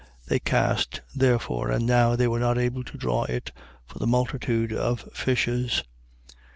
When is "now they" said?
1.85-2.27